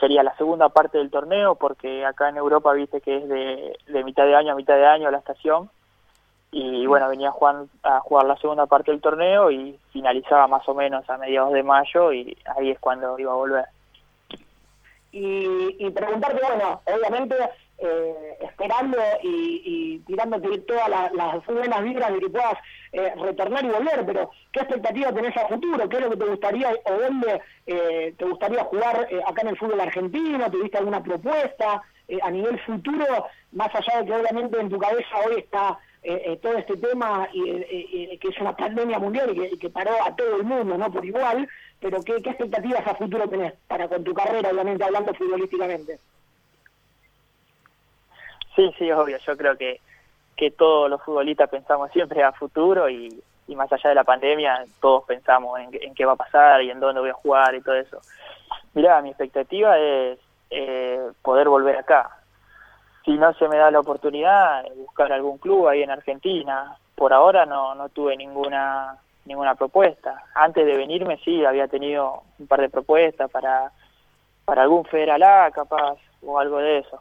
sería 0.00 0.22
la 0.22 0.36
segunda 0.36 0.70
parte 0.70 0.98
del 0.98 1.10
torneo, 1.10 1.56
porque 1.56 2.04
acá 2.04 2.28
en 2.30 2.36
Europa 2.36 2.72
viste 2.72 3.00
que 3.00 3.18
es 3.18 3.28
de, 3.28 3.76
de 3.86 4.04
mitad 4.04 4.24
de 4.24 4.34
año 4.34 4.52
a 4.52 4.56
mitad 4.56 4.76
de 4.76 4.86
año 4.86 5.10
la 5.10 5.18
estación, 5.18 5.70
y 6.54 6.86
bueno, 6.86 7.08
venía 7.08 7.30
a 7.30 7.32
jugar, 7.32 7.64
a 7.82 8.00
jugar 8.00 8.26
la 8.26 8.36
segunda 8.36 8.66
parte 8.66 8.90
del 8.90 9.00
torneo 9.00 9.50
y 9.50 9.78
finalizaba 9.90 10.46
más 10.46 10.68
o 10.68 10.74
menos 10.74 11.08
a 11.08 11.16
mediados 11.16 11.54
de 11.54 11.62
mayo 11.62 12.12
y 12.12 12.36
ahí 12.56 12.70
es 12.70 12.78
cuando 12.78 13.18
iba 13.18 13.32
a 13.32 13.36
volver. 13.36 13.64
Y, 15.12 15.76
y 15.78 15.90
preguntarte, 15.90 16.40
bueno, 16.46 16.82
obviamente 16.84 17.36
eh, 17.78 18.36
esperando 18.42 18.98
y, 19.22 19.62
y 19.64 19.98
tirándote 20.00 20.58
todas 20.58 20.90
las 21.14 21.46
buenas 21.46 21.82
vibras 21.82 22.12
de 22.12 22.20
que 22.20 22.28
puedas 22.28 22.58
eh, 22.92 23.14
retornar 23.16 23.64
y 23.64 23.68
volver, 23.68 24.04
pero 24.04 24.30
¿qué 24.52 24.60
expectativa 24.60 25.12
tenés 25.12 25.34
a 25.38 25.48
futuro? 25.48 25.88
¿Qué 25.88 25.96
es 25.96 26.02
lo 26.02 26.10
que 26.10 26.16
te 26.18 26.26
gustaría 26.26 26.70
o 26.84 26.92
dónde 26.92 27.40
eh, 27.66 28.14
te 28.18 28.24
gustaría 28.26 28.62
jugar 28.64 29.08
eh, 29.10 29.22
acá 29.26 29.40
en 29.40 29.48
el 29.48 29.56
fútbol 29.56 29.80
argentino? 29.80 30.50
¿Tuviste 30.50 30.76
alguna 30.76 31.02
propuesta 31.02 31.82
a 32.22 32.30
nivel 32.30 32.60
futuro? 32.60 33.26
Más 33.52 33.74
allá 33.74 34.00
de 34.00 34.06
que 34.06 34.14
obviamente 34.14 34.60
en 34.60 34.68
tu 34.68 34.78
cabeza 34.78 35.16
hoy 35.26 35.38
está 35.38 35.78
todo 36.40 36.58
este 36.58 36.76
tema 36.76 37.28
y, 37.32 38.18
que 38.18 38.28
es 38.28 38.40
una 38.40 38.56
pandemia 38.56 38.98
mundial 38.98 39.36
y 39.36 39.56
que, 39.56 39.70
paró 39.70 39.92
a 40.04 40.14
todo 40.16 40.36
el 40.36 40.44
mundo, 40.44 40.76
¿no? 40.76 40.90
Por 40.90 41.04
igual, 41.04 41.48
pero 41.80 42.02
¿qué, 42.02 42.20
¿qué 42.22 42.30
expectativas 42.30 42.86
a 42.86 42.94
futuro 42.94 43.28
tenés 43.28 43.54
para 43.68 43.88
con 43.88 44.02
tu 44.02 44.12
carrera, 44.12 44.50
obviamente 44.50 44.84
hablando 44.84 45.14
futbolísticamente? 45.14 45.98
Sí, 48.56 48.70
sí, 48.78 48.90
obvio. 48.90 49.18
Yo 49.18 49.36
creo 49.36 49.56
que, 49.56 49.80
que 50.36 50.50
todos 50.50 50.90
los 50.90 51.02
futbolistas 51.02 51.48
pensamos 51.48 51.90
siempre 51.92 52.22
a 52.22 52.32
futuro 52.32 52.88
y, 52.88 53.22
y 53.46 53.56
más 53.56 53.72
allá 53.72 53.90
de 53.90 53.94
la 53.94 54.04
pandemia, 54.04 54.64
todos 54.80 55.04
pensamos 55.04 55.58
en, 55.60 55.94
qué 55.94 56.04
va 56.04 56.12
a 56.12 56.16
pasar 56.16 56.62
y 56.62 56.70
en 56.70 56.80
dónde 56.80 57.00
voy 57.00 57.10
a 57.10 57.14
jugar 57.14 57.54
y 57.54 57.60
todo 57.60 57.74
eso. 57.74 58.00
Mirá, 58.74 59.00
mi 59.02 59.10
expectativa 59.10 59.78
es 59.78 60.18
eh, 60.50 61.00
poder 61.22 61.48
volver 61.48 61.76
acá. 61.76 62.21
Si 63.04 63.12
no 63.12 63.32
se 63.34 63.48
me 63.48 63.58
da 63.58 63.70
la 63.70 63.80
oportunidad, 63.80 64.64
buscar 64.76 65.12
algún 65.12 65.38
club 65.38 65.68
ahí 65.68 65.82
en 65.82 65.90
Argentina, 65.90 66.76
por 66.94 67.12
ahora 67.12 67.46
no, 67.46 67.74
no 67.74 67.88
tuve 67.88 68.16
ninguna 68.16 68.98
ninguna 69.24 69.54
propuesta. 69.54 70.24
Antes 70.34 70.66
de 70.66 70.76
venirme 70.76 71.16
sí 71.18 71.44
había 71.44 71.68
tenido 71.68 72.22
un 72.38 72.46
par 72.46 72.60
de 72.60 72.68
propuestas 72.68 73.30
para, 73.30 73.70
para 74.44 74.62
algún 74.62 74.84
Federal 74.84 75.22
A 75.22 75.50
capaz 75.50 75.98
o 76.22 76.38
algo 76.38 76.58
de 76.58 76.78
eso. 76.78 77.00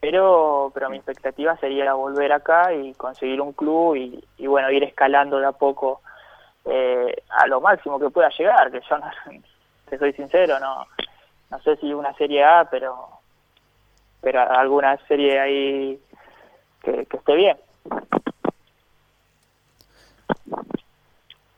Pero, 0.00 0.70
pero 0.72 0.88
mi 0.88 0.96
expectativa 0.96 1.56
sería 1.56 1.92
volver 1.92 2.32
acá 2.32 2.72
y 2.72 2.94
conseguir 2.94 3.40
un 3.40 3.52
club 3.52 3.96
y, 3.96 4.24
y 4.38 4.46
bueno, 4.46 4.70
ir 4.70 4.84
escalando 4.84 5.38
de 5.38 5.46
a 5.46 5.52
poco 5.52 6.00
eh, 6.64 7.22
a 7.28 7.46
lo 7.46 7.60
máximo 7.60 7.98
que 7.98 8.10
pueda 8.10 8.30
llegar, 8.30 8.70
que 8.70 8.80
yo 8.80 8.98
no, 8.98 9.10
te 9.88 9.98
soy 9.98 10.12
sincero, 10.12 10.58
no, 10.58 10.86
no 11.50 11.58
sé 11.60 11.76
si 11.76 11.92
una 11.92 12.14
serie 12.14 12.44
A, 12.44 12.66
pero, 12.70 13.08
pero 14.20 14.40
alguna 14.40 14.98
serie 15.06 15.38
ahí 15.40 16.00
que, 16.82 17.06
esté 17.10 17.34
bien. 17.34 17.56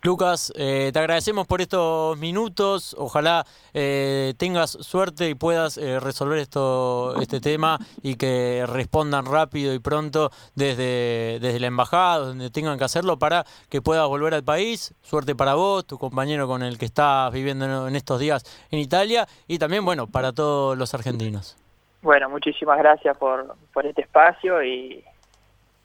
Lucas, 0.05 0.53
eh, 0.57 0.91
te 0.93 0.99
agradecemos 0.99 1.47
por 1.47 1.61
estos 1.61 2.19
minutos. 2.19 2.97
Ojalá 2.99 3.47
eh, 3.73 4.35
tengas 4.37 4.71
suerte 4.73 5.29
y 5.29 5.37
puedas 5.37 5.79
eh, 5.79 6.01
resolver 6.01 6.39
esto, 6.39 7.15
este 7.21 7.41
tema 7.41 7.79
y 8.03 8.17
que 8.17 8.65
respondan 8.67 9.27
rápido 9.27 9.73
y 9.73 9.79
pronto 9.79 10.33
desde, 10.57 11.39
desde 11.41 11.61
la 11.61 11.69
embajada, 11.69 12.19
donde 12.19 12.51
tengan 12.51 12.79
que 12.79 12.85
hacerlo, 12.85 13.21
para 13.21 13.47
que 13.69 13.81
puedas 13.81 14.09
volver 14.09 14.35
al 14.35 14.43
país. 14.43 14.93
Suerte 15.03 15.37
para 15.37 15.55
vos, 15.55 15.87
tu 15.87 15.99
compañero 15.99 16.49
con 16.49 16.65
el 16.65 16.79
que 16.79 16.87
estás 16.87 17.33
viviendo 17.33 17.87
en 17.87 17.95
estos 17.95 18.19
días 18.19 18.43
en 18.73 18.81
Italia 18.81 19.29
y 19.47 19.61
también, 19.61 19.85
bueno, 19.85 20.09
para 20.09 20.33
todos 20.33 20.77
los 20.77 20.95
argentinos. 20.95 21.57
Bueno, 22.03 22.29
muchísimas 22.29 22.79
gracias 22.79 23.17
por, 23.17 23.55
por 23.73 23.87
este 23.87 24.03
espacio 24.03 24.63
y, 24.63 25.03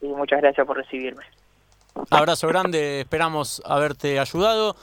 muchas 0.02 0.42
gracias 0.42 0.66
por 0.66 0.78
recibirme. 0.78 1.24
Abrazo 2.10 2.48
grande, 2.48 3.02
esperamos 3.02 3.62
haberte 3.66 4.20
ayudado. 4.20 4.76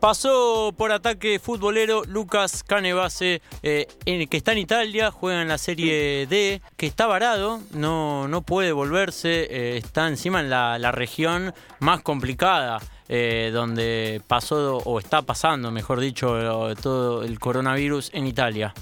Pasó 0.00 0.72
por 0.76 0.92
ataque 0.92 1.40
futbolero 1.40 2.04
Lucas 2.04 2.62
Canevase, 2.62 3.42
eh, 3.64 3.86
que 4.04 4.36
está 4.36 4.52
en 4.52 4.58
Italia, 4.58 5.10
juega 5.10 5.42
en 5.42 5.48
la 5.48 5.58
Serie 5.58 6.26
D, 6.28 6.62
que 6.76 6.86
está 6.86 7.08
varado, 7.08 7.60
no, 7.72 8.28
no 8.28 8.42
puede 8.42 8.70
volverse, 8.70 9.48
eh, 9.50 9.76
está 9.76 10.06
encima 10.06 10.38
en 10.40 10.50
la, 10.50 10.78
la 10.78 10.92
región 10.92 11.52
más 11.80 12.00
complicada, 12.02 12.78
eh, 13.08 13.50
donde 13.52 14.22
pasó 14.28 14.76
o 14.76 15.00
está 15.00 15.22
pasando, 15.22 15.72
mejor 15.72 15.98
dicho, 15.98 16.76
todo 16.80 17.24
el 17.24 17.40
coronavirus 17.40 18.14
en 18.14 18.28
Italia. 18.28 18.74